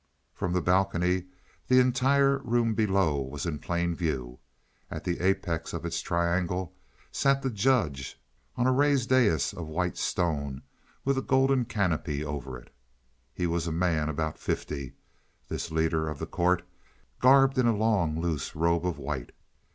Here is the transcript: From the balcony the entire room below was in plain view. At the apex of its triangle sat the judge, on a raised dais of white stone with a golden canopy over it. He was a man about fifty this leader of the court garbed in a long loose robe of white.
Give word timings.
From 0.33 0.51
the 0.53 0.63
balcony 0.63 1.25
the 1.67 1.79
entire 1.79 2.39
room 2.39 2.73
below 2.73 3.21
was 3.21 3.45
in 3.45 3.59
plain 3.59 3.93
view. 3.93 4.39
At 4.89 5.03
the 5.03 5.19
apex 5.19 5.73
of 5.73 5.85
its 5.85 6.01
triangle 6.01 6.73
sat 7.11 7.43
the 7.43 7.51
judge, 7.51 8.19
on 8.55 8.65
a 8.65 8.71
raised 8.71 9.09
dais 9.09 9.53
of 9.53 9.67
white 9.67 9.97
stone 9.99 10.63
with 11.05 11.19
a 11.19 11.21
golden 11.21 11.65
canopy 11.65 12.25
over 12.25 12.57
it. 12.57 12.73
He 13.31 13.45
was 13.45 13.67
a 13.67 13.71
man 13.71 14.09
about 14.09 14.39
fifty 14.39 14.95
this 15.49 15.69
leader 15.69 16.09
of 16.09 16.17
the 16.17 16.25
court 16.25 16.63
garbed 17.19 17.59
in 17.59 17.67
a 17.67 17.77
long 17.77 18.19
loose 18.19 18.55
robe 18.55 18.87
of 18.87 18.97
white. 18.97 19.31